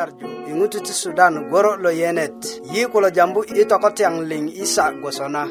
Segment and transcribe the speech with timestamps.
[0.00, 2.38] nyarju iŋutu ti sudan goro lo yenet
[2.72, 5.42] yi kulo jambu i tokotyaŋ liŋ isa gwosona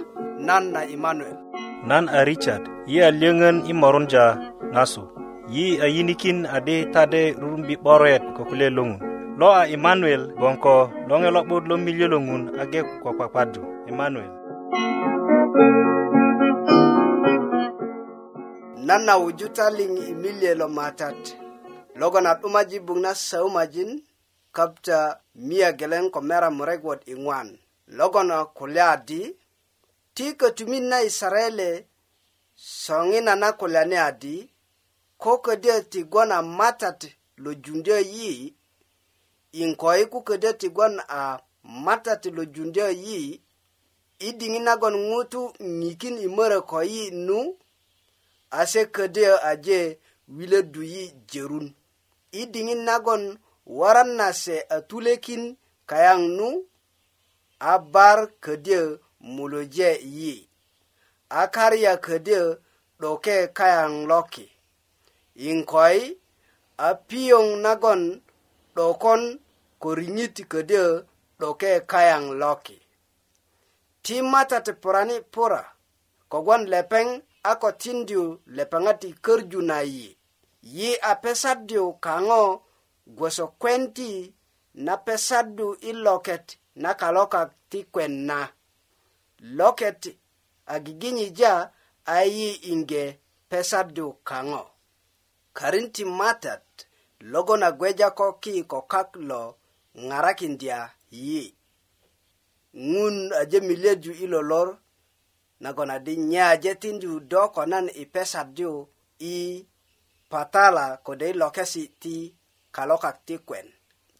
[0.47, 1.37] nan na imanuel
[1.89, 4.25] nan a richard yi a lyöŋön i morunja
[4.75, 5.03] ŋasu
[5.55, 9.01] yi a yinikin adi tade rurumbi 'boret ko kule loŋun
[9.39, 10.73] lo a imanuel gboŋ ko
[11.09, 13.61] loŋe lo'but lo miliö lo ŋun age ko kpakpadu
[13.91, 14.31] imanuel
[18.87, 21.19] nan na wuju ta liŋ i miliö lo matat
[21.99, 23.91] logon a 'dumaji buŋ na saumajin
[24.59, 27.59] kapta mia geleng ko mera murekwot ingwan
[27.97, 29.19] logono kulya di
[30.13, 31.85] ti ko tumin na israele
[32.55, 34.35] songina na kulya ne adi
[35.17, 37.01] ko ko de ti gona matat
[37.43, 38.53] lo jundye yi
[39.61, 41.39] in ko e ku ko de ti gon a
[41.85, 43.19] matat lo jundye yi
[44.27, 45.41] idingi na gon ngutu
[45.79, 47.39] nikin imore ko yi nu
[48.59, 49.79] ase ko de aje
[50.37, 51.67] wile du yi jerun
[52.41, 53.23] idingi na gon
[53.69, 56.65] waran na se a tulekin kayang nu
[57.59, 60.49] a bar kede muloje yi
[61.29, 62.57] a kariya kede
[62.99, 64.47] doke kayang loki
[65.47, 66.17] inkoi
[66.77, 68.01] a piyong nagon
[68.75, 69.21] dokon
[69.81, 71.03] korinyit kede
[71.39, 72.77] doke kayang loki
[74.03, 75.63] ti mata te porani pora
[76.31, 77.11] kogwan lepeng
[77.51, 80.17] ako tindiu lepengati kerju na yi
[80.61, 82.43] yi a pesadiu kango
[83.15, 84.33] gwoso kwen ti
[84.73, 86.47] na pesadu i loket
[86.81, 88.39] na kalokak ti kwen na
[89.57, 90.01] loket
[90.65, 91.53] a giginyija
[92.05, 93.03] a yi inge
[93.49, 94.63] pesadu kaŋo
[95.57, 96.65] karin ti matat
[97.31, 99.41] logo na gweja ko ki kokak lo
[100.07, 100.77] ŋarakindya
[101.25, 101.43] yi
[102.91, 104.69] ŋun a jemiledu i lolor
[105.63, 108.71] nagon adi nyaje tindu do konan i pesadu
[109.33, 109.65] i
[110.31, 112.15] patala kode i lokesi ti
[112.71, 113.67] kalokak ti kwen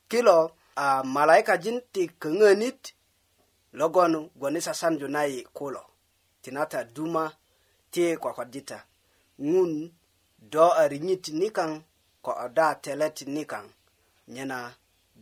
[0.09, 2.81] kilo a ah, malaikajin ti köŋönit
[3.79, 5.81] logon gwoni sasanju na yi kulo
[6.43, 7.23] tinata duma
[7.93, 8.77] ti kwakwajita
[9.51, 9.73] ŋun
[10.51, 11.71] do a riŋit nikaŋ
[12.25, 13.65] ko a da telet nikaŋ
[14.33, 14.57] nyena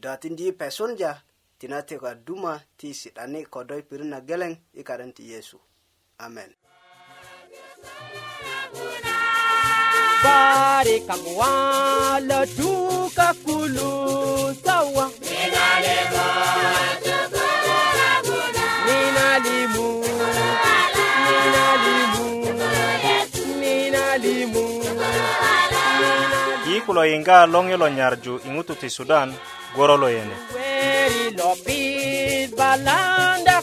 [0.01, 1.11] do tindi i pesunja
[1.59, 5.57] tina ti ko duma ti si'dani do i pirit na geleŋ i karen ti yesu
[6.25, 6.51] amen
[10.27, 10.95] bare
[12.29, 13.91] la duka kulu
[14.63, 16.25] sawa minalimu
[23.61, 24.67] minalimu
[26.75, 29.29] i kulo yinga loŋi lo nyarju i ŋutu ti sudan
[29.75, 33.56] gworo lo yene Weri lo bid balanda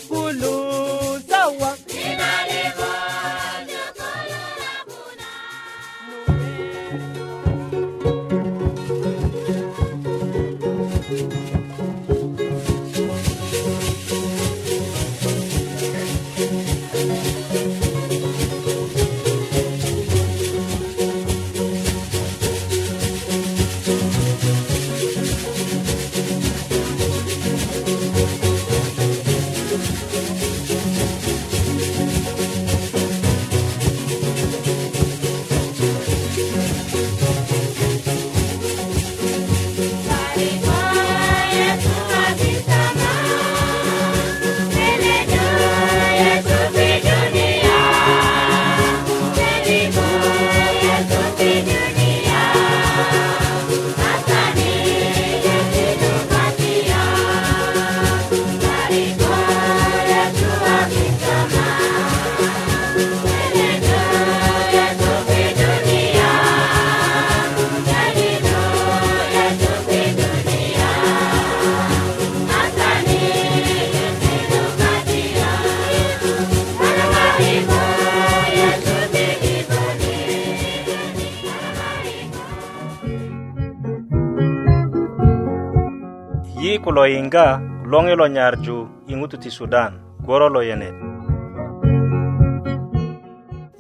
[87.12, 90.95] inga longe lo nyarju ingutu ti sudan goro lo yenet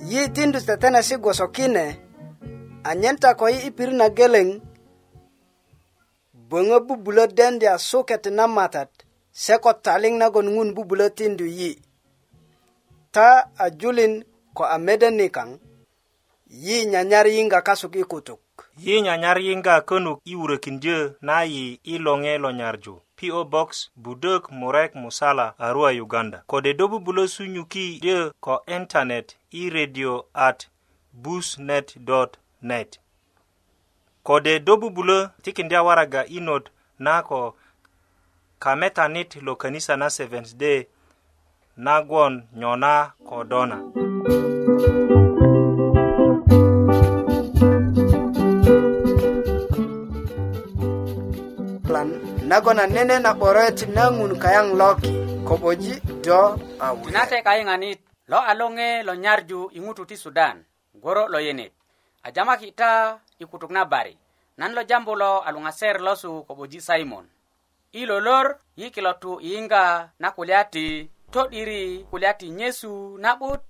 [0.04, 2.00] yi tindu tetenesi gwoso kine
[2.84, 4.60] anyenta ta ko yi ipir na geleŋ
[6.50, 8.90] böŋö bubulö dendya soket na matat
[9.32, 10.74] seko taling na nagon ŋun
[11.16, 11.78] tindu yi
[13.12, 14.24] ta ajulin
[14.54, 15.08] ko a mede
[16.50, 18.04] yi nyanyari inga kasuk i
[18.76, 24.94] yi nyanyari inga könuk i wurökindyö na yi ilonge lo nyarju PO Box Budok Murek
[24.94, 30.66] Musala Arua Uganda kode dobu bulo sunyuki de ko internet e radio at
[31.12, 32.98] busnet.net
[34.24, 37.56] kode dobu bulo tikindia waraga inod nako
[38.58, 40.86] kametanit lo kanisa na Seventh Day
[41.76, 43.92] nagwon nyona kodona
[44.66, 45.23] Thank you.
[52.54, 55.10] nagon anene na 'boroet na ŋun kayaŋ loki
[55.48, 55.92] koboji
[56.24, 56.40] do
[56.86, 57.98] awe nate kayiŋanit
[58.32, 60.56] lo a loŋe lo nyarju i ŋutu ti sudan
[61.02, 61.72] goro lo yenet
[62.22, 62.92] a jamaki ta
[63.42, 64.14] i kutuk na bari
[64.58, 67.26] nan lo jambu lo a luŋaser losu koboji simon
[67.98, 68.46] i lolor
[68.78, 69.82] yi kilo tu yiyiŋga
[70.22, 70.86] na kulya ti
[71.34, 72.92] to'diri kulya ti nyesu
[73.22, 73.60] na'but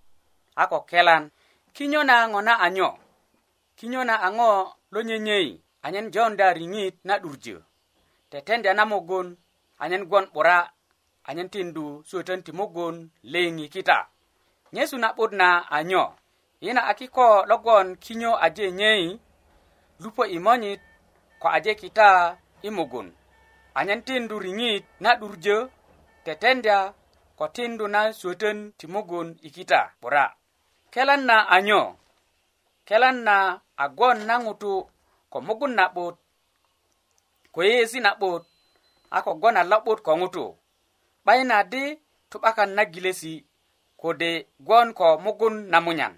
[0.61, 1.25] a ko kelan
[1.77, 2.91] kinyo na ŋo na anyo
[3.79, 4.49] kinyo na a ŋo
[4.95, 5.49] lo nyenyei
[5.87, 7.57] anyen jonda riŋit na 'durjö
[8.35, 9.27] tetende na mogon
[9.83, 10.59] anyen gwon 'bura
[11.29, 12.95] anyen tindu suwetön ti mogon
[13.33, 13.99] leŋi kita
[14.75, 16.05] nyesu na'but na anyo
[16.65, 19.05] yina a kiko logon kinyo aje nyei
[20.03, 20.81] lupo i monyit
[21.41, 22.09] ko aje kita
[22.67, 23.07] i mugun
[23.79, 25.57] anyen tindu riŋit na 'durjö
[26.25, 26.79] tetendya
[27.39, 30.25] ko tindu na suwötön ti mugun i kita 'bura
[30.93, 31.83] kelan na anyo
[32.89, 33.37] kelan na
[33.83, 34.73] a gwon na ŋutu
[35.33, 36.15] ko mugun na'but
[37.55, 38.43] ko yeesi na'but
[39.17, 40.45] a kogwon a lo'but ko ŋutu
[41.25, 41.83] 'bayina di
[42.31, 43.35] tu'bakan na gilesi
[44.01, 44.31] kode
[44.67, 46.15] gwon ko mugun na munyan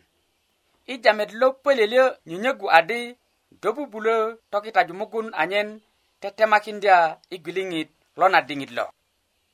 [0.92, 3.16] i jamet lo pölyölyö nyönyögu adi
[3.60, 4.16] do bubulö
[4.50, 5.68] tokitaju mugun anyen
[6.20, 6.96] tetemakindya
[7.34, 8.84] i gwiliŋit lo na diŋit lo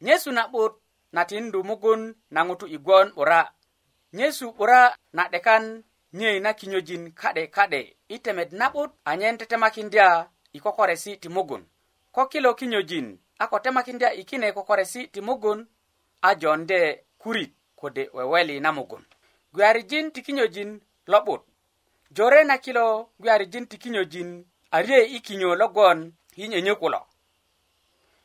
[0.07, 0.73] nyesu na'but
[1.13, 2.03] na tindu mugun
[2.35, 3.41] na ŋutu i gwon 'bura
[4.15, 4.81] nyesu 'bura
[5.17, 5.65] na 'dekan
[6.19, 7.81] nyöi na kinyojin ka'de ka'de
[8.15, 11.65] i temet na'but anyen tetemakindya ikokoresi ti mugun
[12.13, 15.67] ko kilo kinyojin a ko temakindya i kine kokoresi ti mugun
[16.23, 19.05] a jonde kurit kode weweli na mugun
[19.53, 21.43] gwiyarijin ti kinyojin lo'but
[22.11, 27.07] jore na kilo gwiyarijin ti kinyojin arie i kinyo logon yinyönyö kulo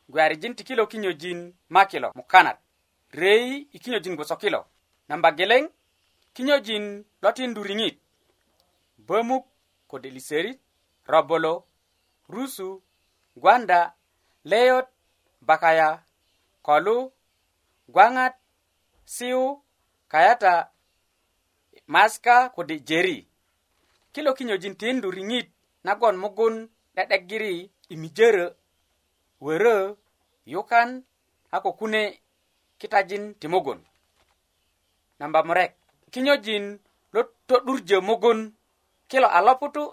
[0.10, 2.58] gwiyarijin ti kilo kinyojin ma kilo mukanat
[3.12, 4.66] rei i kinyojin gwoso kilo
[5.08, 5.70] namba geleŋ
[6.36, 7.98] kinyojin lo tindu riŋit
[9.08, 9.46] bömuk
[9.88, 10.60] kode liserit
[11.08, 11.54] robolo
[12.30, 12.84] rusu
[13.36, 13.96] gwanda
[14.44, 14.88] leyot
[15.42, 16.04] bakaya
[16.62, 17.14] kolu
[17.88, 18.36] gwaŋat
[19.16, 19.42] siu
[20.12, 20.54] kayata
[21.94, 23.18] maska kudi jeri
[24.14, 25.48] kilo kinyojin tindu riŋit
[25.86, 26.56] nagon mugun
[26.96, 27.54] 'de'degiri
[27.90, 28.46] i mijörö
[29.46, 29.78] wörö
[30.52, 30.90] yukan
[31.52, 32.04] a ko kune
[32.80, 33.80] kitajin ti mugun
[35.20, 35.72] namba murek
[36.14, 36.66] kinyojin
[37.14, 38.40] lo to'durjö mugun
[39.10, 39.84] kilo a loputu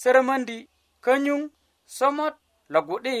[0.00, 0.58] sörömöndi
[1.06, 1.42] könyuŋ
[1.96, 2.34] somot
[2.72, 3.16] logu'di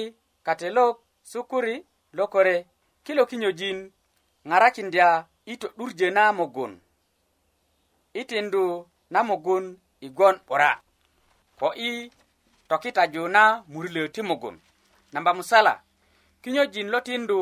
[0.46, 0.96] katelok
[1.30, 1.74] sukuri
[2.18, 2.56] lokore
[3.04, 3.78] kilo kinyojin
[4.48, 5.08] ŋarakindya
[5.52, 6.72] i to'durjö na mugun
[8.20, 8.64] i tindu
[9.12, 9.64] na mugun
[10.06, 10.70] i gwon 'bura
[11.58, 11.90] ko i
[12.68, 13.42] tokitaju na
[13.72, 14.56] murilö ti mugun
[15.12, 15.72] namba musala
[16.42, 17.38] kinyojin lo tindu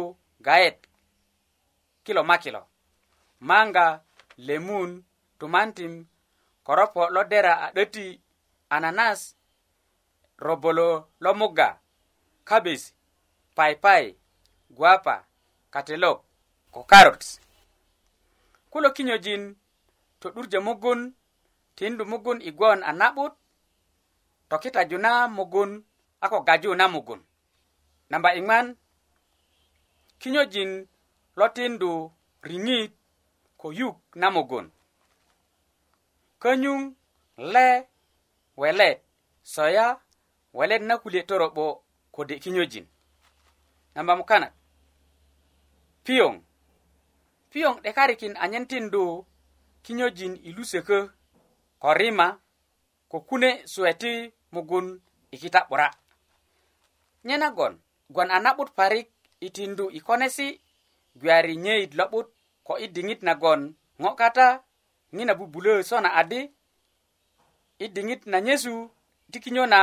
[0.46, 0.76] gayet
[2.04, 2.60] kilo makilo
[3.48, 3.86] manga
[4.46, 4.90] lemun
[5.38, 5.92] tumantim
[6.66, 8.06] koropo lo dera a 'döti
[8.76, 9.20] ananas
[10.44, 11.80] robolo lo muga
[12.44, 12.92] cabis
[13.56, 14.14] paipai
[14.70, 15.24] guapa
[15.70, 16.24] katelok
[16.70, 17.40] ko carots
[18.70, 19.56] kulo kinyojin
[20.20, 21.14] to durje mugun
[21.76, 23.32] tindu mugun igwon a na'but
[24.48, 25.84] tokitaju na mugun
[26.20, 27.20] a ko gaju na mugun
[28.10, 28.76] namba iŋman
[30.20, 30.70] kinyojin
[31.36, 31.92] lo tindu
[32.48, 32.92] riŋit
[33.56, 34.66] ko yuk na mugun
[36.42, 36.80] könyuŋ
[37.52, 37.68] le
[38.60, 38.98] welet
[39.42, 40.03] soya
[40.54, 41.82] walet nakulye torobo
[42.12, 42.86] kode kinyojin
[43.94, 44.52] nambamu kanat
[46.04, 46.34] piyoŋ
[47.52, 49.04] piyoŋ 'dekarikin anyen tindu
[49.84, 50.98] kinyojin i lusökö
[51.82, 52.26] ko rima
[53.10, 54.12] ko kune suwe ti
[54.54, 54.86] mugun
[55.30, 55.88] i kita 'bura
[57.26, 57.74] nye nagon
[58.14, 59.08] gwon a na'but parik
[59.40, 60.48] i tindu i konesi
[61.18, 62.28] gwiyari nyeit lo'but
[62.66, 63.60] ko i diŋit nagon
[64.02, 64.46] ŋo kata
[65.14, 66.40] ŋina bubulö sona adi
[67.78, 68.74] i diŋit na nyesu
[69.30, 69.80] ti kinyo na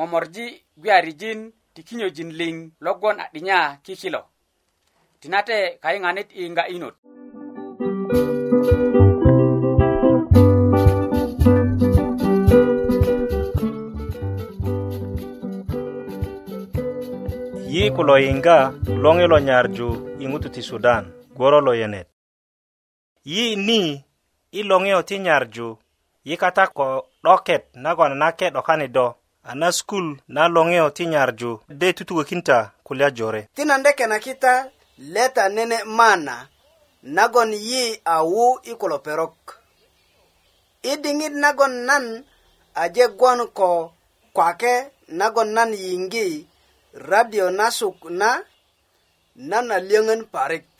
[0.00, 0.46] momorji
[0.78, 1.40] gwiyarijin
[1.74, 4.20] ti kinyojin liŋ logon a 'dinya kikilo
[5.20, 6.96] tinate kayiŋanit yiyinga inot
[17.74, 18.56] yi kulo yiŋga
[19.02, 19.88] loŋi lo nyarju
[20.20, 21.04] i ŋutu ti sudan
[21.36, 22.08] gworo lo yenet
[23.32, 23.80] yi ni
[24.52, 25.68] i loŋiyo ti nyarju
[26.28, 26.86] yi kata ko
[27.24, 29.06] 'doket nagon nake 'dokani do
[29.50, 31.50] ana skul na loŋeyo ti nyarju
[31.80, 34.52] de tutukökinta kulya jore ti nan de kenakita
[35.14, 36.36] leta nene mana
[37.16, 37.82] nagon yi
[38.14, 39.36] awu i kulo perok
[40.82, 42.04] i diŋit nagon nan
[42.82, 43.70] aje gwon ko
[44.36, 44.74] kwake
[45.18, 46.28] nagon nan yiŋgi
[47.10, 48.30] radio nasuk na
[49.50, 50.70] nan a liyöŋön parik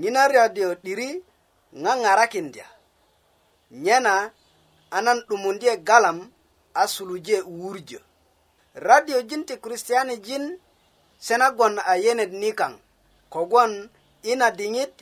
[0.00, 1.10] nyina radio 'diri
[1.82, 2.66] ŋaŋarakindya
[3.84, 4.14] nyena
[4.90, 6.18] a nan 'dumundye galam
[6.74, 7.98] a suluje wurjö
[8.74, 10.44] radio jin ti kristiyani jin
[11.24, 12.72] se nagon a yenet nikaŋ
[13.32, 13.72] kogwon
[14.30, 14.94] ina diŋit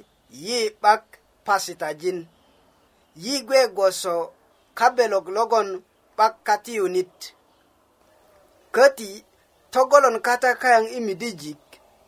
[0.44, 1.02] yi 'bak
[1.46, 2.18] pasita jin
[3.22, 4.14] yi gwe gwoso
[4.78, 5.68] kabelok logon
[6.16, 7.16] 'bak katiyunit
[8.74, 9.08] köti
[9.72, 11.58] togolon kata kayaŋ i midijik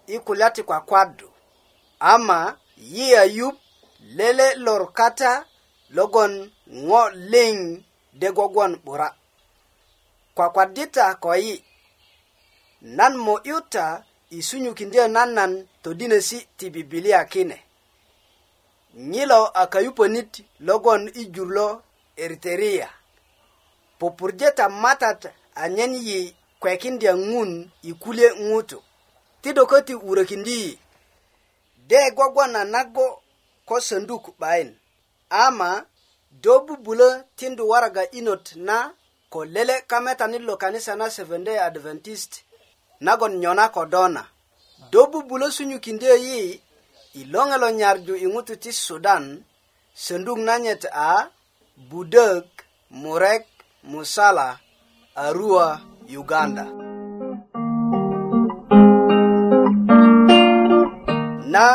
[0.06, 1.28] i kulya ti kwakwadu
[2.12, 2.38] ama
[2.92, 3.56] yi ayup
[4.16, 5.30] lele lor kata
[5.96, 6.32] logon
[6.86, 7.02] ŋo
[7.32, 7.56] liŋ
[8.20, 9.14] de gwogwon 'bura'
[10.34, 11.64] kwa kwadita koyi
[12.96, 13.84] nan mo yuta
[14.38, 17.56] isunyukindio nan nan todinesi ti bibilia kine
[19.10, 20.32] nyilo akayuponit
[20.68, 21.66] logon ijurlo
[22.22, 22.88] eriteria
[23.98, 25.20] popurjeta matat
[25.62, 26.20] anyen yi
[26.60, 27.50] kwekindia ng'un
[27.90, 28.78] ikulie ng'utu
[29.42, 30.60] tidokoti urekindi
[31.88, 33.06] de gwagwana nago
[33.68, 34.68] ko sanduk bain
[35.44, 35.70] ama
[36.42, 38.76] do bubulo tinduwaraga inot na
[39.34, 42.44] kolele kameta nilo kanisa na Seventh-day Adventist
[43.00, 44.24] nagon nyona kodona.
[44.90, 46.60] Do bubulo sunyu kinde yi
[47.12, 49.42] ilongelo nyarju ingutu ti Sudan
[49.94, 51.10] sendung nanyet a
[51.90, 52.44] Budeg,
[52.90, 53.46] Murek,
[53.82, 54.58] Musala,
[55.16, 55.80] Arua,
[56.18, 56.64] Uganda.
[61.52, 61.66] Na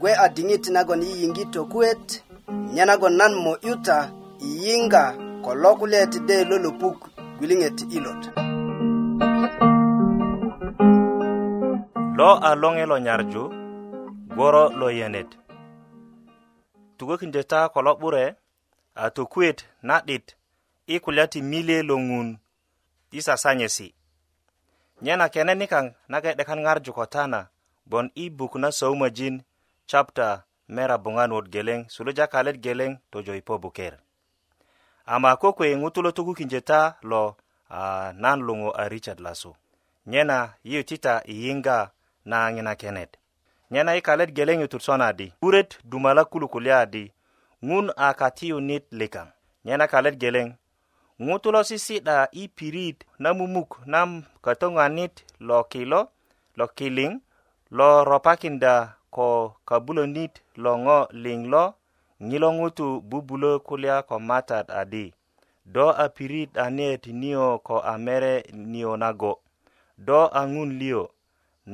[0.00, 2.06] gwe adingit nagon yi ingito kwet
[2.74, 3.98] nyanagon nan mo yuta
[4.48, 5.04] iyinga
[5.44, 6.98] kolo kule ti de lolopuk
[7.38, 8.22] gwiliŋe ti ilot
[12.18, 13.42] lo a loŋe lo nyarju
[14.34, 15.30] gworo lo yenet
[16.96, 18.24] tukökindö ta kolo 'bure
[19.02, 19.58] a tokuet
[19.88, 20.26] na'dit
[20.92, 22.28] i kulya ti mile lo ŋun
[23.18, 23.88] i sasanyesi
[25.04, 27.40] nye na kene nikaŋ nage 'dekan ŋarju ko tana
[27.88, 29.36] gbon i buk na soumajin
[29.90, 30.28] chapta
[30.74, 33.94] mera buŋanuwot geleŋ suluja kalet geleŋ tojo i po buker
[35.06, 36.80] ama ko kwe ŋutu lo tukukinje ta
[37.10, 37.22] lo
[37.80, 39.50] a nan luŋu a richard lasu
[40.10, 41.78] nyena yiyo tita i yiŋga
[42.30, 43.12] na ŋina kenet
[43.72, 47.04] nyena i e kalet geleŋ yutut e sona di buret dumala kulukulya di
[47.68, 49.28] ŋun a katiyu nit likaŋ
[49.66, 50.48] nyena kalet geleŋ
[51.26, 54.10] ŋutu lo sisi'da i pirit na mumuk nam
[54.44, 55.14] kötöŋanit
[55.48, 56.00] lo kilo
[56.58, 57.12] lo kiliŋ
[57.76, 58.74] lo ropakinda
[59.14, 59.28] ko
[59.68, 61.64] kabulönit lo ŋo liŋ lo
[62.30, 65.04] ŋilo ŋutu bubulö kulya ko matat adi
[65.74, 68.34] do a pirit anet niyo ko a mere
[68.72, 69.32] niyo nago
[70.06, 71.02] do a ŋun liyo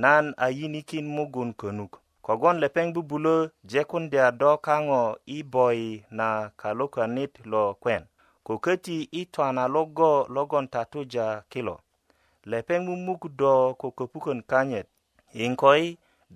[0.02, 1.92] nan a yinikin mugun könuk
[2.26, 3.34] kogon lepeŋ bubulö
[3.70, 5.02] jekundya do kaŋo
[5.36, 5.88] i boyi
[6.18, 6.28] na
[6.60, 8.02] kalukanit lo kwen
[8.46, 11.74] ko köti i twana logo logon tatuja kilo
[12.50, 14.86] lepeŋ mumukdu do ko köpukön kanyit
[15.38, 15.84] yiŋkoi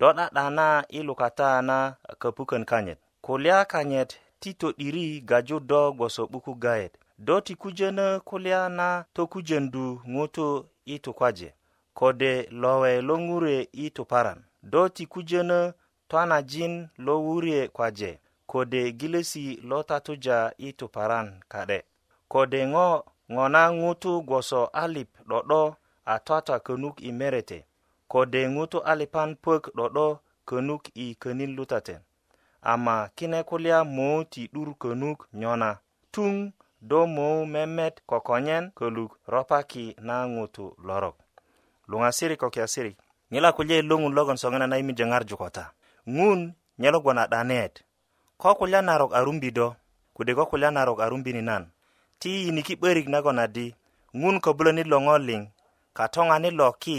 [0.01, 0.67] do 'da'dana
[0.99, 1.79] i lukata na
[2.23, 6.93] köpukön kanyit kulya kanyet tito diri gaju do gboso 'buku gayet
[7.27, 10.49] do ti kujönö kulya na tokujöndu ŋutu
[10.85, 11.49] i tukwaje
[11.99, 15.59] kode lowe lo ŋure i tuparan do ti kujönö
[16.09, 16.75] twanajin
[17.05, 18.11] lo wurie kwaje
[18.53, 21.79] kode gilesi lo tatuja i tuparan ka'de
[22.33, 22.89] kode ŋo
[23.35, 25.63] ŋona ŋutu gboso alip 'do'do
[26.05, 27.59] a twata könuk i merete
[28.13, 30.07] kode ŋutu alipan pök 'do'do
[30.49, 32.03] könuk i könin lutaten
[32.63, 35.83] ama kine kulya mo ti 'dur könuk nyona
[36.15, 36.53] tuŋ
[36.89, 41.17] do mou memet kokonyen köluk ropaki na ŋutu lorok
[41.91, 42.97] luŋasirik ko kiasirik
[43.33, 45.65] ŋila kulya i lo ŋun logon soŋina na yimijö ŋarju kota
[46.17, 46.41] ŋun
[46.81, 47.75] nye logon a 'danet
[48.41, 49.69] ko kulya narok arumbi do
[50.17, 51.65] kode ko kulya narok arumbini nan
[52.21, 53.67] ti yiniki 'börik nagon adi
[54.21, 55.43] ŋun köbuloni lo ŋo liŋ
[55.99, 56.99] katoŋani lo ki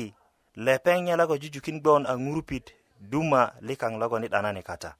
[0.65, 2.65] lepeŋ nye logo jujukin gboŋ a ŋurupit
[3.12, 4.91] duma likaŋ logon i 'danani kata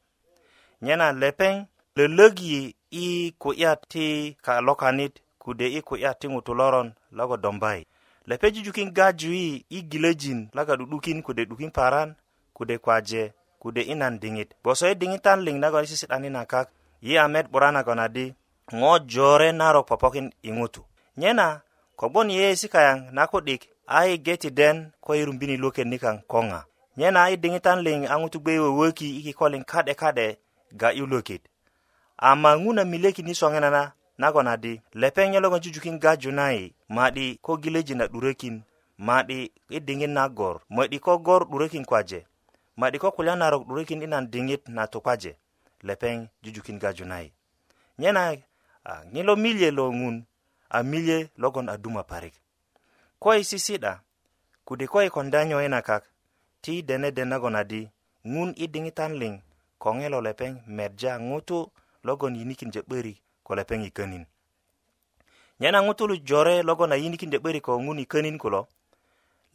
[0.84, 1.66] nyena lepeŋ
[1.98, 2.60] lölög yi
[3.04, 4.06] i kulya ti
[4.46, 7.82] kalokanit kude i kulya ti ŋutu loron logo dombai
[8.30, 12.10] lepe jujukin gaju yi i gilöjin laga 'du'dukin kode 'dukin paran
[12.58, 13.24] kude kwaje
[13.62, 16.68] kude i nan diŋit gboso i e diŋitan liŋ nagon i sisi'dani na kak
[17.06, 18.26] yi a met 'bura nagon adi
[18.80, 20.82] ŋo jore narok popokin i ŋutu
[21.20, 21.48] nyena
[22.00, 26.40] kogbon yeyesi kayaŋ na ku'dik a i geti den ko i rumbini loket nikaŋ ko
[26.50, 26.62] ŋa
[27.00, 30.28] nyena i diŋitan liŋ a ŋutu gbe i wöwöki i kikolin ka'de ka'de
[30.74, 31.42] ga iloket
[32.18, 36.60] ama nguna mileki ni songena na nagon adi lepeŋ nyologon jujukin gaju nai
[36.96, 38.56] ma'di ko gileji na 'durökin
[39.08, 39.40] ma'di
[39.70, 42.20] i diŋit nagor ma'di ko gor 'durökin kwaje
[42.80, 45.32] ma'di ko kulya narok 'durökin i nan diŋit na tukwaje
[45.88, 47.28] lepeŋ jujukin gaju nai
[48.02, 48.24] nyena
[49.14, 50.18] ŋi lo milye lo ŋun
[50.70, 52.34] a milye logon a duma parik
[53.22, 53.94] ko i sisi'da
[54.68, 56.04] kudi ko i konda nyo i nakak
[56.64, 57.82] ti dene den nagon adi
[58.34, 59.36] ŋun i diŋitan liŋ
[59.84, 61.58] ko ŋelo lepeŋ medja ŋutu
[62.08, 64.24] logon yinikindö 'börik ko lepeŋ i könin
[65.60, 68.62] nyena ŋutu lu jore logon a yinikindö 'börik ko ŋun i könin kulo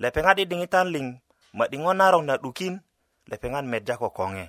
[0.03, 1.07] lepeŋat i diŋitan liŋ
[1.59, 2.75] ma'di ŋo narok na 'dukin
[3.31, 4.45] lepeŋat medja ko koŋe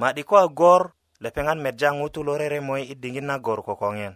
[0.00, 0.82] ma'di ko a gor
[1.24, 4.14] lepeŋat medja ŋutu lo reremoi i diŋit na gor ko koŋen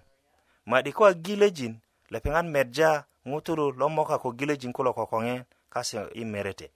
[0.70, 1.74] ma'di ko a gilöjin
[2.12, 2.90] lepeŋat medja
[3.30, 5.40] ŋutu lu lo moka ko gilöjin kulo ko koŋen
[5.72, 6.66] kase i merete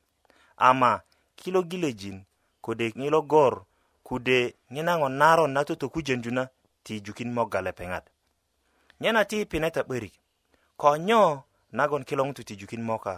[0.68, 0.90] ama
[1.40, 2.16] kilo gilöjin
[2.64, 3.54] kode ŋilo gor
[4.12, 6.44] kude nye nang'o naron na toto kujenju na
[6.84, 8.04] ti jukin mogale peng'at.
[9.00, 10.12] Nyena ti pineta berik
[10.76, 11.42] konyo
[11.72, 13.14] nagon kilong' tu ti jukin moka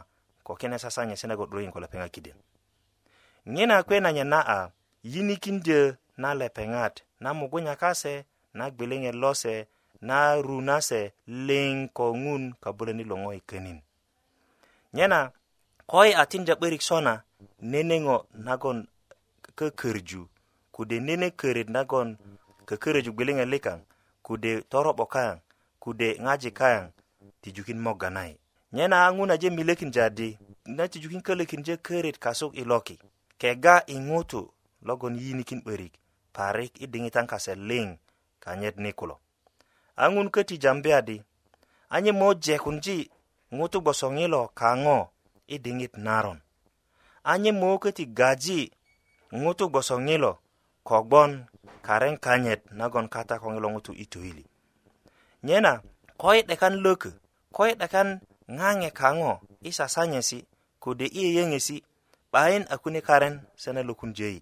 [0.47, 2.37] kokene sasa nye se nago ruin kole peng'a kiden.
[3.47, 4.71] Nyena kwe na nye naa
[5.03, 8.25] yini kinje nale peng'at na mugunya kase
[8.55, 9.67] nagbilinge lose
[10.01, 13.83] na runase ling ko ng'un kabule ni long'o ikenin.
[14.95, 15.33] Nyena
[15.91, 17.27] koi atinja berik sona
[17.59, 18.87] neneng'o nagon
[19.59, 20.31] kekirju.
[20.75, 22.17] kude nene köret nagon
[22.69, 23.79] kököröju gwiliŋet kaŋ
[24.27, 25.35] kude toro'bo kaŋ
[25.83, 26.81] kude ŋaji kaŋ
[27.41, 28.33] tijukin moga nai
[28.75, 30.29] nyena a ŋunaje milökin jadi
[30.77, 32.97] na tijukin kölökinje köret kasuk i loki
[33.41, 34.41] kega i ŋutu
[34.87, 35.95] logon yinikin 'börik
[36.37, 37.87] parik i diŋitan kase liŋ
[38.45, 39.17] kanyet ni kulo
[40.03, 41.17] a ŋun köti jambiyadi
[41.95, 42.97] anye mojekunji
[43.59, 44.99] ŋutu gbosoŋilo kaŋo
[45.55, 46.39] i diŋit naron
[47.33, 48.61] anye mo köti gaji
[49.43, 50.33] ŋutu gbosoŋilo
[50.85, 51.45] kogbon
[51.83, 54.45] karen kanyet nagon kata ko ngelo ngutu itoili
[55.47, 55.73] nyena
[56.21, 57.09] koy de kan loku
[57.57, 58.09] koy de kan
[58.57, 59.35] ngange kango
[59.71, 60.39] isa sanyesi
[60.83, 61.77] kude i yengesi
[62.33, 64.41] bayin akune karen sene lokun jeyi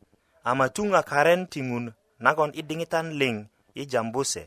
[0.49, 1.84] ama tunga karen timun
[2.25, 3.38] nagon idingitan ling
[3.75, 4.42] i jambuse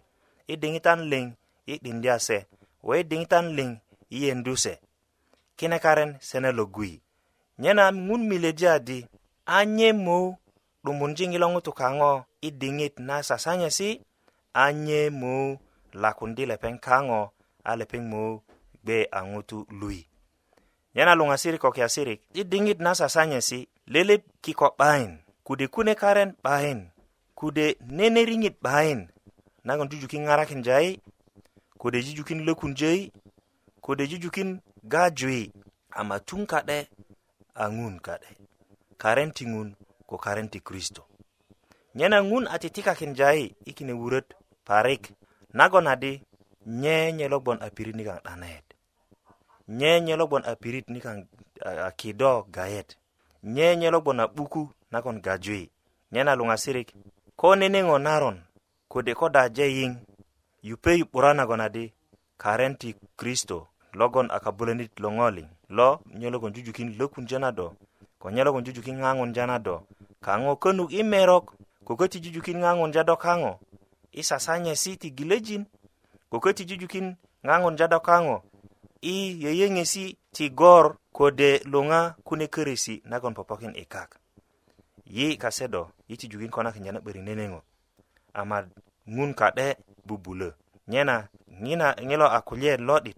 [0.54, 1.28] idingitan ling
[1.72, 2.38] i dindiase
[2.86, 3.72] we dingitan ling
[4.10, 4.74] i enduse
[5.58, 6.94] kine karen sene logui
[7.62, 9.00] nyena ngun mile jadi
[9.48, 10.38] anye mo
[10.88, 12.12] dumunjin ilo ŋutu kaŋo
[12.48, 13.90] i diŋit na sasanyesi
[14.66, 15.34] anye mo
[16.02, 17.22] lakundi lepeŋ kaŋo
[17.70, 18.22] a lepeŋ mo
[18.84, 20.00] gbe a ŋutu lui
[20.96, 23.60] nyena luŋasirik ko kiasirik i diŋit na sasanyesi
[23.94, 25.12] lelep kiko 'bayin
[25.48, 26.80] kude kune karen 'bayin
[27.40, 27.66] kude
[27.98, 29.02] nene riŋit 'bayin
[29.68, 30.92] nagon jujukin ŋarakin jayi
[31.82, 33.02] kode jujukin lökun jöi
[33.86, 34.50] kode jujukin
[34.94, 35.42] gajui
[36.00, 36.78] ama tun ka'de
[37.62, 38.28] a ŋun ka'de
[39.02, 39.70] karen ti ŋun
[40.08, 41.02] ko karenti kristo
[41.98, 44.28] nyena ŋun a titikakin jayi i kine wuröt
[44.68, 45.04] parik
[45.58, 46.12] nagon adi
[46.82, 48.66] nye nye logbon a pirit nikaŋ 'danet
[49.78, 51.18] nye nye logbon a pirit nikaŋ
[51.66, 52.90] a kido gayet
[53.54, 54.62] nye nye logbon a 'buku
[54.94, 55.64] nagon gajui
[56.14, 56.90] nyena luŋasirik
[57.40, 58.38] ko neneŋo naron
[58.92, 59.92] kode ko dajeyiŋ
[60.68, 61.84] yupei 'bura nagon adi
[62.42, 62.90] karenti
[63.20, 63.58] kristo
[64.00, 65.90] logon a kabulönit loŋoliŋ lo
[66.20, 67.68] nye logon jujukin lökunje na do
[68.20, 69.76] ko nyelogon jujukin ŋaŋun jana do
[70.26, 71.46] kaŋo könuk i merok
[71.86, 73.52] ko köti jujukin ŋaŋun jado kaŋo
[74.12, 75.64] i sasanyesi ti gilöjin
[76.30, 77.08] ko köti jujukin
[77.48, 78.38] ŋaŋun jado kaŋo
[79.14, 80.86] i yeyeŋesi ti gor
[81.18, 84.10] kode luŋa kune körösi nagon popokin i kak
[85.16, 87.60] yi kase do i tijukin ko nakinya na 'börik neneŋo
[88.40, 88.58] ama
[89.16, 89.68] ŋun ka'de
[90.08, 90.50] bubulö
[90.92, 91.16] nyena
[91.64, 93.18] ŋina ŋilo a kulyet lo'dit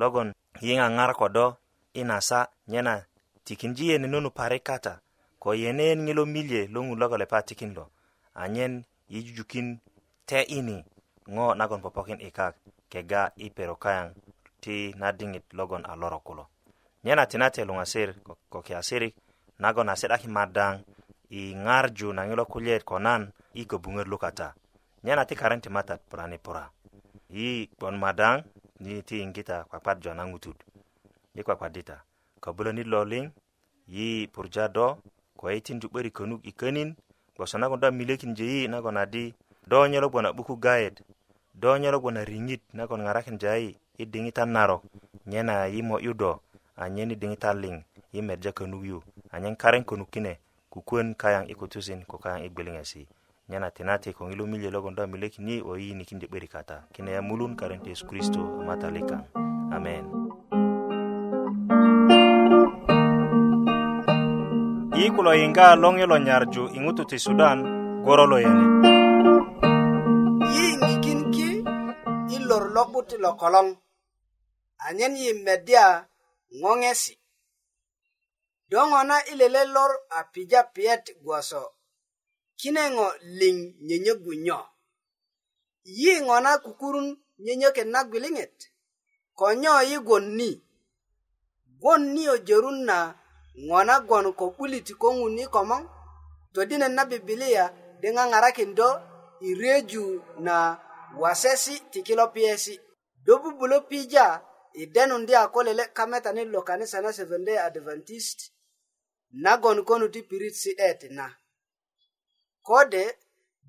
[0.00, 0.28] logon
[0.66, 1.46] yiŋaŋar ko do
[1.94, 2.40] i nasa
[2.72, 2.94] nyena
[3.44, 4.94] tikin ji yen nonu pare kata
[5.42, 7.84] ko yene yen ŋilo milye lo ŋun logo lepa tikin lo
[8.42, 8.72] anyen
[9.12, 9.66] yijujukin
[10.28, 10.76] te ini
[11.34, 12.54] ŋo nagon popokin ikak
[12.92, 14.06] kega i pero kayaŋ
[14.62, 16.44] ti na diŋit logon a loro kulo
[17.04, 19.14] nyen a tinate luŋasir ko, ko kiasirik
[19.62, 20.74] nagon a si'daki madaŋ
[21.38, 23.22] i ŋarju na ŋilo kulyet ko nan
[23.60, 24.48] i gobuŋöt lukata
[25.04, 26.64] nyen a ti karen ti matat purani pura
[27.36, 28.36] yi gbon madaŋ
[28.82, 30.58] ni ti yiŋgita kwakwadjo na ŋutut
[31.38, 32.10] i kwakwadita kwa
[32.42, 33.30] ko bulanit lo liŋ
[33.86, 34.98] yi purja do
[35.38, 36.98] ko yitindu 'börik könuk i könin
[37.38, 39.24] gboso nagon do a milökinje yi nagon adi
[39.70, 40.96] do nyölo bgwon a 'buku gayet
[41.54, 44.82] do nyölo bgwon a riŋit nagon ŋarakinja yi i diŋitan narok
[45.30, 46.32] nyen a yimo'yu do
[46.82, 47.74] anyen i diŋitan liŋ
[48.18, 48.98] i medja könuk yu
[49.34, 50.32] anyen karen könuk kine
[50.70, 53.02] kukuwön kayaŋ i kutusin ko kayaŋ i gbiliŋesi
[53.54, 56.76] nyen a tinate ko ŋilu milye logon do a milökin yi wo yiyinikindi 'börik kata
[56.94, 59.22] kine yamulun karen tu yesu kristo a matalik kaŋ
[59.76, 60.31] amen
[65.00, 67.58] iikulo yiŋga loŋilo nyarju i ŋutu ti sudan
[68.04, 68.64] goro lo yani
[70.54, 71.48] yiyiŋikin ki
[72.36, 73.68] i lor lo'but ti lo koloŋ
[74.86, 75.84] anyen yi medya
[76.60, 77.14] ŋoŋesi
[78.70, 81.62] do ŋo na i lele lor a pija piyet gwoso
[82.58, 83.06] kine ŋo
[83.38, 84.58] liŋ nyönyögu nyo
[86.00, 87.08] yi ŋo na kukurun
[87.44, 88.54] nyönyöket na gwiliŋet
[89.38, 90.50] ko nyo yi gwon ni
[91.80, 92.98] gwon niyo jörun na
[93.66, 95.82] ŋo nagon ko 'buliti ko ŋuni komoŋ
[96.54, 97.64] todinet na bibilia
[98.00, 98.88] di ŋaŋarakindo
[99.46, 100.04] i reju
[100.46, 100.56] na
[101.20, 102.74] wasesi ti kilo piyesi
[103.24, 104.26] do bubulö pija
[104.80, 108.38] i denundi a ko lele kametani lo kanisa na seventday adventist
[109.44, 111.26] nagon konu ti pirit si'det na
[112.66, 113.04] kode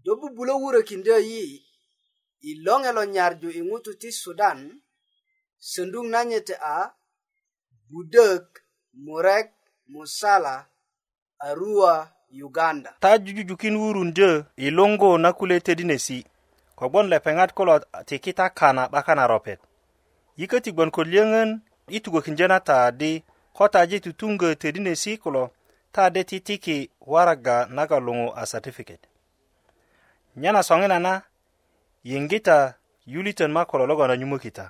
[0.03, 1.45] do bubulö wurökindö yi
[2.49, 4.59] i loŋe lo nyarju i ŋutu ti sudan
[5.69, 6.75] söndu na nyete a
[7.91, 8.45] budök
[9.05, 9.49] murek
[9.87, 10.65] musala
[11.39, 12.09] arua
[12.43, 16.17] uganda ta jujujukin wurundö i luŋgu na kule tödinesi
[16.79, 17.75] kogwon lepeŋat kulo
[18.07, 19.59] tikita kana 'bakan na ropet
[20.39, 21.51] yiköti gwon ko liyöŋön
[21.87, 23.11] i tugökindyö na taadi
[23.55, 25.43] ko taji tutuŋgö tödinesi kulo
[25.95, 26.77] taade titiki
[27.11, 29.01] waraga naga luŋu a satifiket
[30.41, 31.13] nyena soŋinana
[32.09, 32.57] yiŋgita
[33.13, 34.65] yulitön ma kulo logon anyumökita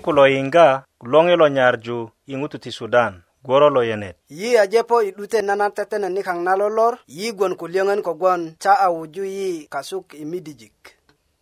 [0.00, 0.66] ku lo yiŋga
[1.12, 1.98] loŋi lo nyarju
[2.32, 3.12] i ŋutu ti sudan
[3.44, 7.64] gworo lo yenet yi ajepo i 'dute nanan tetenet nikaŋ na lolor yi gwon ku
[7.72, 10.76] liyöŋön kogwon ta a wuju yi kasuk i midijik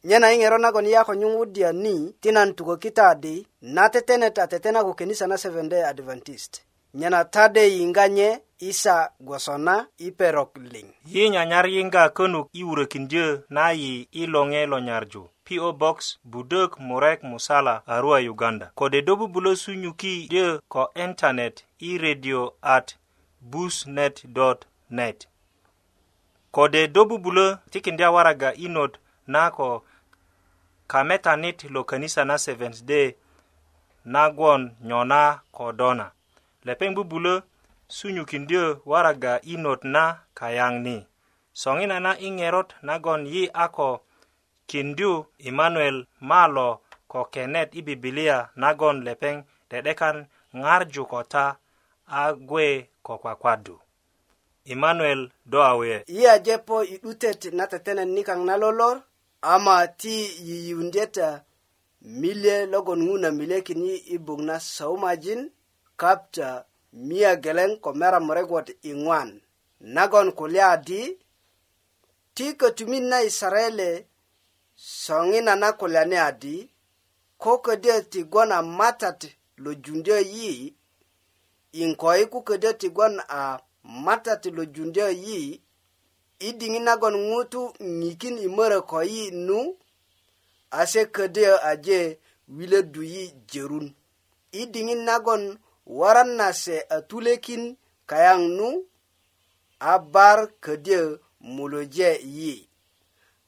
[0.08, 3.36] nyena i ŋero nagon yi a ko nyuŋwudya ni ti nan tukökita adi
[3.76, 6.52] na tetenet a tetena ku kenisa na seventh day adventist
[6.98, 8.30] nyena tade yiŋga nye
[8.66, 9.74] isa gwosona
[10.06, 15.68] iperok liŋ yi nyanyar yiŋga könuk i wurökindyö na yi i loŋe lo nyarju PO
[15.80, 15.96] Box
[16.32, 22.42] Budök Murek Musala Arua Uganda kode do bubulö sunyuki dyö ko internet i radio
[22.76, 22.86] at
[23.50, 25.18] busnet.net
[26.56, 28.92] kode do bubulö tikindya waraga inot
[29.32, 29.70] na ko
[30.92, 33.06] kametanit lo kanisa na Seventh Day
[34.12, 36.06] nagwon nyona kodona
[36.66, 37.34] lepeŋ bubulö
[37.96, 40.04] sunyukindyö waraga i not na
[40.38, 40.96] kayaŋ ni
[41.60, 43.90] soŋina na i ŋerot nagon yi a ko
[44.70, 45.12] kindyu
[45.48, 45.96] emanuel
[46.30, 46.68] malo
[47.12, 49.36] ko kenet i bibilia nagon lepeŋ
[49.70, 50.16] de'dekan
[50.62, 51.46] ŋarju ko ta
[52.20, 52.66] a gwe
[53.06, 53.74] ko kwakwadu
[54.72, 55.20] emanuel
[55.50, 58.96] do awe yi aje po i 'dutet na tetenet nikaŋ na lolor
[59.52, 60.14] ama ti
[60.48, 61.34] yiyundyet eh,
[62.20, 65.40] milye logon ŋuna milyekin yi i bok na saumajin
[66.00, 66.62] kapta eh,
[66.96, 69.30] miya geleŋ ko mera murekwot iŋwan
[69.94, 71.02] nagon kulya di
[72.34, 73.88] ti kötumit na isarele
[75.02, 76.56] soŋina na kulyani adi
[77.42, 79.20] ko ködyö tigwon a matat
[79.62, 80.52] lo jundyö yi
[81.82, 83.60] iŋkoi ku ködyö tigwon a
[84.04, 85.40] matat lo jundyö yi
[86.38, 87.60] i diŋit nagon ŋutu
[87.98, 89.58] ŋikin i mörö ko yi nu
[90.80, 92.00] ase ködyö aje
[92.56, 93.86] wilödu yi jörun
[94.52, 95.42] i diŋit nagon
[95.88, 98.84] waran na se a tulekin kayang nu
[99.80, 102.68] abar kede muloje yi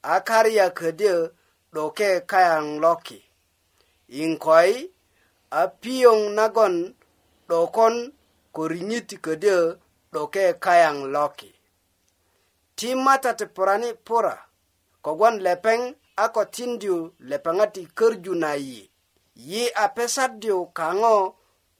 [0.01, 1.31] akarya kede
[1.73, 3.23] doke kayang loki
[4.07, 4.91] inkoi
[5.51, 6.95] apiyong nagon
[7.49, 8.13] dokon
[8.55, 9.77] korinyit kede
[10.13, 11.55] doke kayang loki
[12.75, 14.35] timata te porani pora
[15.03, 18.89] kogwan lepeng ako tindyu lepengati kerju na yi
[19.35, 21.17] yi apesadyu kango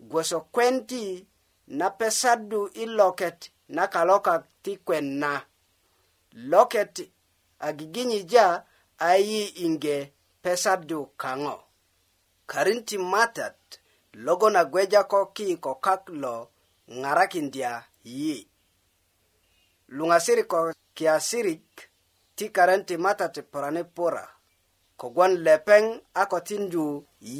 [0.01, 1.27] gwoso kwen ti
[1.67, 5.41] na pesadu i loket na kaloka ti kwen na
[6.33, 6.95] loket
[7.59, 8.65] a giginyija
[8.97, 9.97] a yi inge
[10.43, 11.55] pesadu kaŋo
[12.49, 13.57] karin ti matat
[14.25, 16.35] logo na gweja ko ki ko kak lo
[16.99, 17.71] ŋarakindya
[18.19, 18.35] yi
[19.95, 20.59] luŋasirik ko
[20.97, 21.69] kiasirik
[22.35, 24.25] ti karen ti matat porani pura
[24.99, 25.83] kogwon lepeŋ
[26.13, 26.85] a ko tindu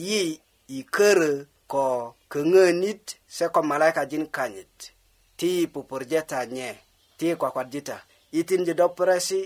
[0.04, 0.24] yi
[0.68, 1.32] i körö
[1.72, 4.76] ko köŋönit se ko malaikajin kanyit
[5.38, 6.70] ti pupurje ta nye
[7.18, 7.98] ti kwakwadjita
[8.40, 9.40] itinji do puresi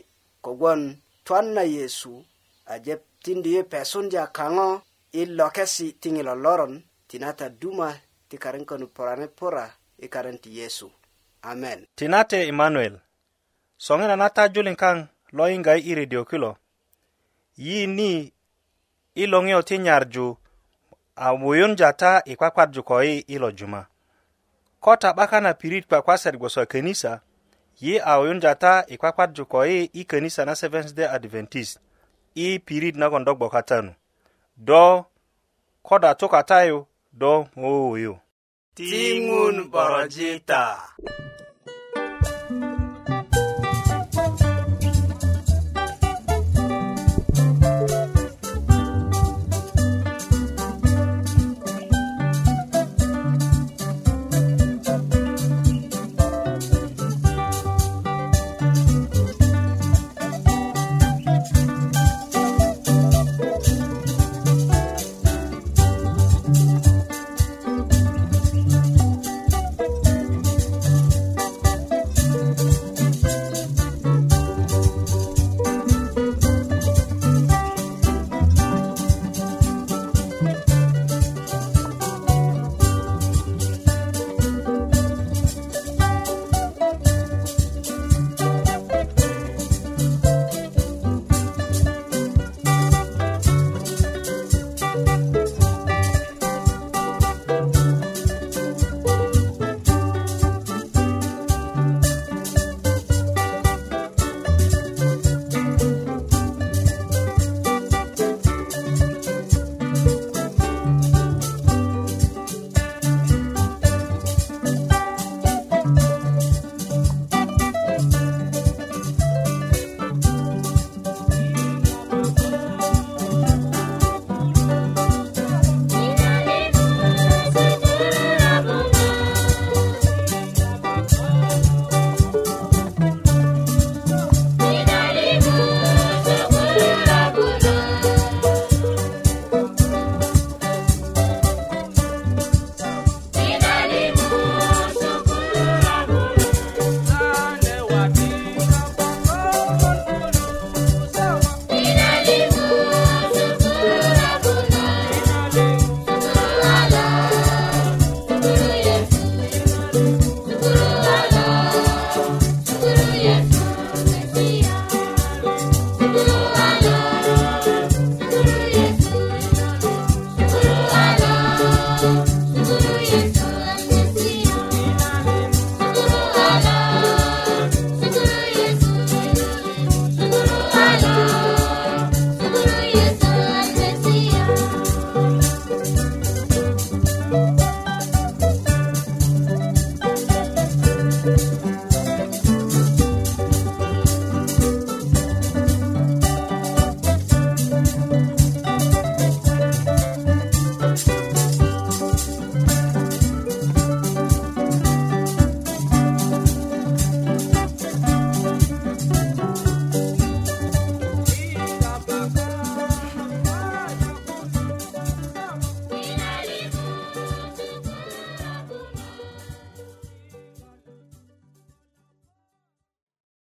[0.44, 0.82] kogwon
[1.26, 2.26] twan na yesu
[2.74, 4.68] ajep tindi yi pesunja kaŋo
[5.20, 6.74] i lokesi tiŋi lo loron
[7.10, 7.90] tina ta duma
[8.30, 9.66] ti karinkönu purani pura
[10.06, 10.88] i karin ti yesu
[11.52, 12.96] amen tina te emanuel
[13.86, 14.98] soŋinan a tajulin kaŋ
[15.38, 16.52] lo yiŋga i i redio kilo
[17.66, 18.12] yi ni
[19.22, 20.26] i loŋiyo ti nyarju
[21.16, 23.86] amuyun jata ikwakwadjukoi ilo juma
[24.80, 27.22] ko tabaka na pirit kwakwasar gwoso kanisa
[27.82, 31.80] yi auyun jata ikwakwadjukoi i kanisa na Seventh day adventist
[32.36, 33.94] i pirit nagon dogbokatanu
[34.58, 35.06] do
[35.84, 38.18] ko datukatayu do ouyu
[38.74, 40.76] tingun borojita